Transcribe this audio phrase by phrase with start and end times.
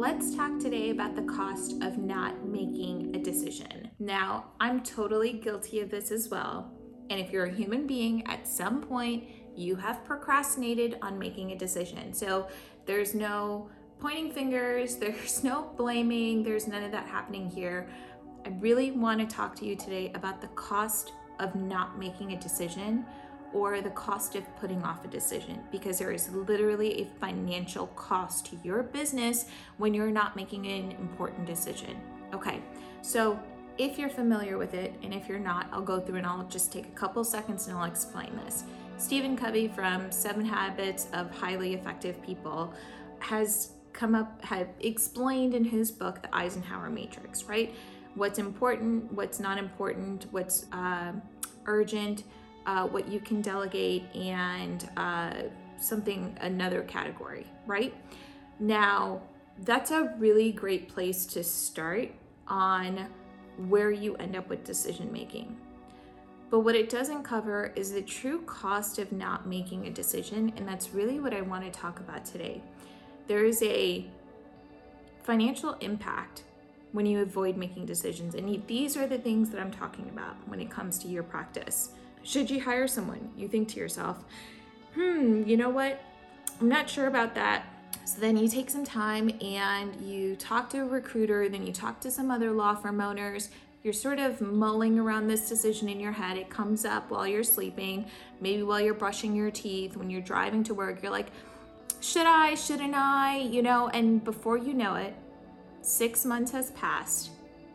[0.00, 3.90] let's talk today about the cost of not making a decision.
[3.98, 6.72] Now, I'm totally guilty of this as well.
[7.10, 9.24] And if you're a human being, at some point,
[9.54, 12.14] you have procrastinated on making a decision.
[12.14, 12.48] So
[12.86, 13.68] there's no
[13.98, 17.86] pointing fingers, there's no blaming, there's none of that happening here.
[18.46, 22.40] I really want to talk to you today about the cost of not making a
[22.40, 23.04] decision
[23.52, 28.46] or the cost of putting off a decision because there is literally a financial cost
[28.46, 29.46] to your business
[29.78, 32.00] when you're not making an important decision.
[32.32, 32.60] Okay,
[33.02, 33.38] so
[33.78, 36.72] if you're familiar with it, and if you're not, I'll go through and I'll just
[36.72, 38.64] take a couple seconds and I'll explain this.
[38.98, 42.74] Stephen Covey from Seven Habits of Highly Effective People
[43.20, 47.74] has come up, had explained in his book, The Eisenhower Matrix, right?
[48.14, 51.12] What's important, what's not important, what's uh,
[51.64, 52.24] urgent,
[52.66, 55.34] uh, what you can delegate, and uh,
[55.78, 57.94] something, another category, right?
[58.58, 59.22] Now,
[59.64, 62.10] that's a really great place to start
[62.46, 63.06] on
[63.68, 65.56] where you end up with decision making.
[66.50, 70.66] But what it doesn't cover is the true cost of not making a decision, and
[70.66, 72.60] that's really what I want to talk about today.
[73.28, 74.06] There is a
[75.22, 76.42] financial impact
[76.92, 80.60] when you avoid making decisions, and these are the things that I'm talking about when
[80.60, 81.90] it comes to your practice.
[82.22, 83.30] Should you hire someone?
[83.36, 84.24] You think to yourself,
[84.94, 86.02] hmm, you know what?
[86.60, 87.64] I'm not sure about that.
[88.04, 92.00] So then you take some time and you talk to a recruiter, then you talk
[92.00, 93.50] to some other law firm owners.
[93.82, 96.36] You're sort of mulling around this decision in your head.
[96.36, 98.04] It comes up while you're sleeping,
[98.40, 101.02] maybe while you're brushing your teeth, when you're driving to work.
[101.02, 101.28] You're like,
[102.00, 103.38] should I, shouldn't I?
[103.38, 105.14] You know, and before you know it,
[105.80, 107.30] six months has passed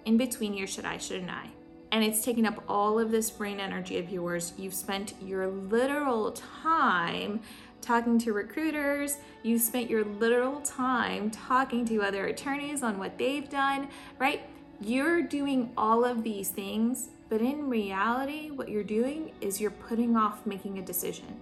[0.05, 1.49] in between your should I, shouldn't I.
[1.95, 4.51] And it's taking up all of this brain energy of yours.
[4.57, 7.39] You've spent your literal time
[7.79, 9.15] talking to recruiters.
[9.43, 13.88] you've spent your literal time talking to other attorneys on what they've done,
[14.19, 14.41] right?
[14.81, 20.17] You're doing all of these things, but in reality, what you're doing is you're putting
[20.17, 21.39] off making a decision.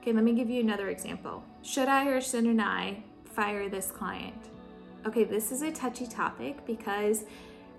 [0.00, 1.44] Okay, let me give you another example.
[1.60, 4.48] Should I or shouldn't I fire this client?
[5.04, 7.24] Okay, this is a touchy topic because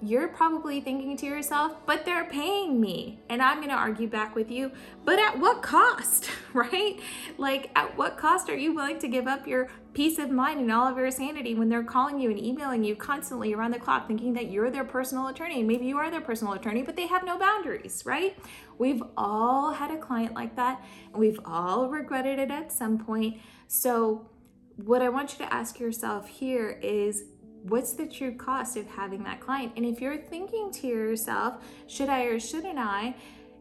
[0.01, 3.19] you're probably thinking to yourself, but they're paying me.
[3.27, 4.71] And I'm going to argue back with you,
[5.03, 6.99] but at what cost, right?
[7.37, 10.71] Like, at what cost are you willing to give up your peace of mind and
[10.71, 14.07] all of your sanity when they're calling you and emailing you constantly around the clock,
[14.07, 15.63] thinking that you're their personal attorney?
[15.63, 18.37] Maybe you are their personal attorney, but they have no boundaries, right?
[18.77, 20.81] We've all had a client like that,
[21.11, 23.37] and we've all regretted it at some point.
[23.67, 24.29] So,
[24.77, 27.23] what I want you to ask yourself here is
[27.63, 29.73] what's the true cost of having that client?
[29.75, 33.15] And if you're thinking to yourself, should I or shouldn't I?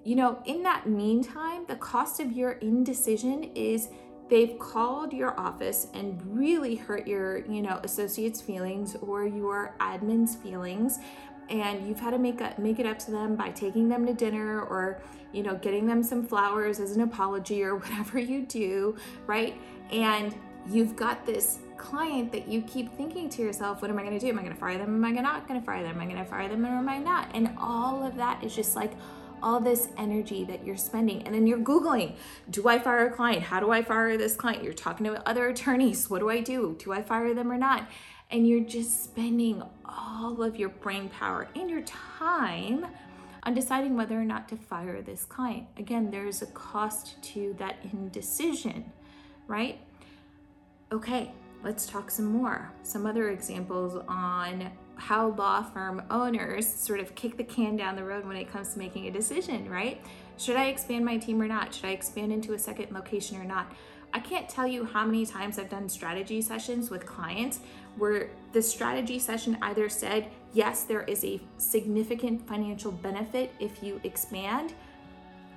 [0.04, 3.88] You know, in that meantime, the cost of your indecision is
[4.30, 10.36] they've called your office and really hurt your, you know, associates' feelings or your admin's
[10.36, 10.98] feelings
[11.50, 14.12] and you've had to make up, make it up to them by taking them to
[14.12, 15.00] dinner or
[15.32, 19.56] you know getting them some flowers as an apology or whatever you do right
[19.90, 20.34] and
[20.66, 24.24] you've got this client that you keep thinking to yourself, what am I going to
[24.24, 24.28] do?
[24.28, 24.94] Am I going to fire them?
[24.94, 25.96] Am I not going to fire them?
[25.96, 27.30] Am I going to fire them or am I not?
[27.34, 28.92] And all of that is just like
[29.42, 31.22] all this energy that you're spending.
[31.22, 32.16] And then you're Googling,
[32.50, 33.44] do I fire a client?
[33.44, 34.64] How do I fire this client?
[34.64, 36.10] You're talking to other attorneys.
[36.10, 36.76] What do I do?
[36.78, 37.88] Do I fire them or not?
[38.30, 42.86] And you're just spending all of your brain power and your time
[43.44, 45.66] on deciding whether or not to fire this client.
[45.76, 48.92] Again, there's a cost to that indecision,
[49.46, 49.78] right?
[50.90, 51.32] Okay,
[51.62, 52.72] let's talk some more.
[52.82, 58.02] Some other examples on how law firm owners sort of kick the can down the
[58.02, 60.00] road when it comes to making a decision, right?
[60.38, 61.74] Should I expand my team or not?
[61.74, 63.70] Should I expand into a second location or not?
[64.14, 67.60] I can't tell you how many times I've done strategy sessions with clients
[67.98, 74.00] where the strategy session either said, yes, there is a significant financial benefit if you
[74.04, 74.72] expand,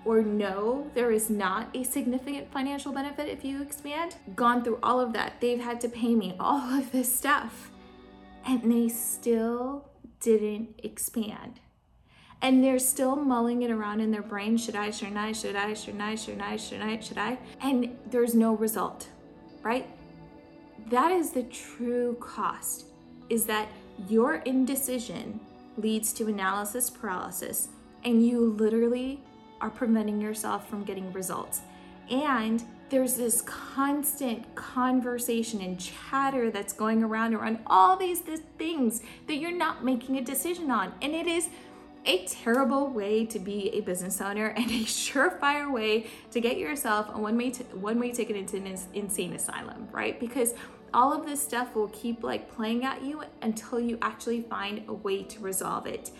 [0.03, 4.99] or no, there is not a significant financial benefit if you expand, gone through all
[4.99, 5.33] of that.
[5.39, 7.71] They've had to pay me all of this stuff,
[8.45, 9.89] and they still
[10.19, 11.59] didn't expand.
[12.41, 15.75] And they're still mulling it around in their brain should I, should I, should I,
[15.75, 17.37] should I, should I, should I, should I?
[17.61, 19.07] And there's no result,
[19.61, 19.87] right?
[20.89, 22.87] That is the true cost,
[23.29, 23.67] is that
[24.09, 25.39] your indecision
[25.77, 27.69] leads to analysis paralysis,
[28.03, 29.21] and you literally
[29.61, 31.61] are preventing yourself from getting results.
[32.09, 38.19] And there's this constant conversation and chatter that's going around around all these,
[38.57, 40.93] things that you're not making a decision on.
[41.01, 41.47] And it is
[42.05, 47.09] a terrible way to be a business owner and a surefire way to get yourself
[47.13, 50.19] a one-way t- one-way ticket into an insane asylum, right?
[50.19, 50.53] Because
[50.93, 54.93] all of this stuff will keep like playing at you until you actually find a
[54.93, 56.11] way to resolve it.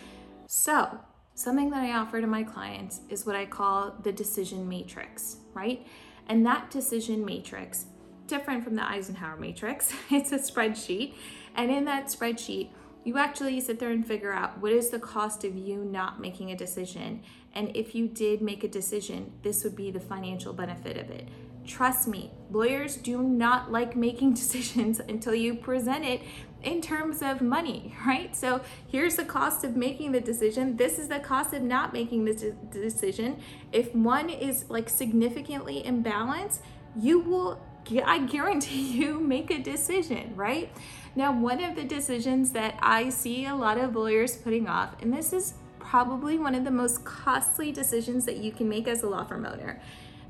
[0.47, 0.99] So,
[1.41, 5.85] something that I offer to my clients is what I call the decision matrix, right?
[6.27, 7.85] And that decision matrix,
[8.27, 11.15] different from the Eisenhower matrix, it's a spreadsheet.
[11.55, 12.69] And in that spreadsheet,
[13.03, 16.51] you actually sit there and figure out what is the cost of you not making
[16.51, 17.23] a decision.
[17.53, 21.27] And if you did make a decision, this would be the financial benefit of it.
[21.65, 26.21] Trust me, lawyers do not like making decisions until you present it
[26.63, 28.35] in terms of money, right?
[28.35, 30.77] So here's the cost of making the decision.
[30.77, 33.41] This is the cost of not making the decision.
[33.71, 36.59] If one is like significantly imbalanced,
[36.99, 37.59] you will,
[38.05, 40.69] I guarantee you, make a decision, right?
[41.15, 45.13] Now, one of the decisions that I see a lot of lawyers putting off, and
[45.13, 49.09] this is probably one of the most costly decisions that you can make as a
[49.09, 49.81] law firm owner.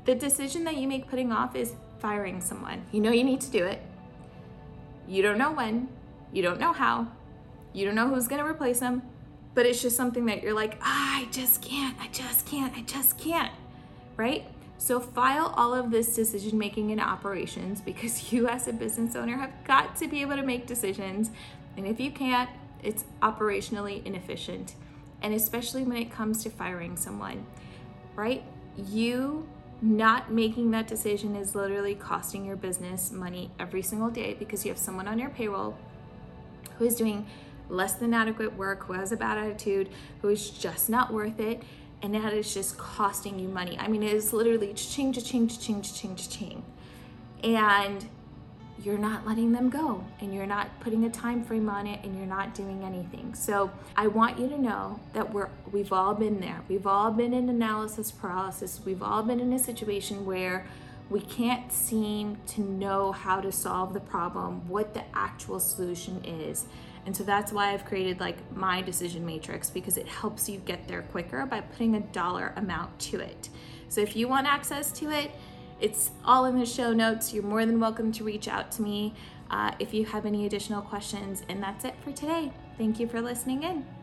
[0.06, 2.84] The decision that you make putting off is firing someone.
[2.90, 3.80] You know you need to do it.
[5.06, 5.88] You don't know when,
[6.32, 7.08] you don't know how,
[7.72, 9.02] you don't know who's gonna replace them,
[9.54, 12.82] but it's just something that you're like, ah, I just can't, I just can't, I
[12.82, 13.52] just can't,
[14.16, 14.46] right?
[14.78, 19.36] So file all of this decision making in operations because you as a business owner
[19.36, 21.30] have got to be able to make decisions.
[21.76, 22.50] And if you can't,
[22.82, 24.74] it's operationally inefficient.
[25.22, 27.46] And especially when it comes to firing someone,
[28.16, 28.42] right?
[28.76, 29.46] You
[29.80, 34.70] not making that decision is literally costing your business money every single day because you
[34.70, 35.76] have someone on your payroll
[36.78, 37.26] who is doing
[37.68, 39.88] less than adequate work, who has a bad attitude,
[40.20, 41.62] who is just not worth it
[42.02, 43.78] and that is just costing you money.
[43.78, 46.64] I mean, it is literally ching, ching, ching, ching, ching,
[47.44, 48.08] and
[48.82, 52.16] you're not letting them go and you're not putting a time frame on it and
[52.16, 53.32] you're not doing anything.
[53.34, 56.62] So I want you to know that we're we've all been there.
[56.68, 58.80] We've all been in analysis paralysis.
[58.84, 60.66] We've all been in a situation where
[61.12, 66.66] we can't seem to know how to solve the problem, what the actual solution is.
[67.04, 70.88] And so that's why I've created like my decision matrix because it helps you get
[70.88, 73.48] there quicker by putting a dollar amount to it.
[73.88, 75.32] So if you want access to it,
[75.80, 77.34] it's all in the show notes.
[77.34, 79.14] You're more than welcome to reach out to me
[79.50, 81.42] uh, if you have any additional questions.
[81.48, 82.52] And that's it for today.
[82.78, 84.01] Thank you for listening in.